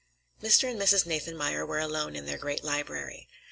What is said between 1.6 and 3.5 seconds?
were alone in their great library.